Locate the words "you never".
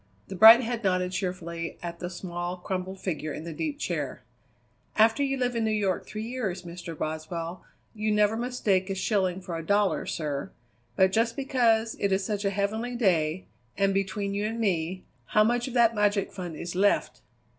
7.93-8.35